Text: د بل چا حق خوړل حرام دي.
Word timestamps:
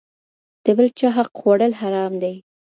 د 0.63 0.65
بل 0.77 0.87
چا 0.99 1.09
حق 1.17 1.31
خوړل 1.39 1.73
حرام 1.79 2.13
دي. 2.23 2.35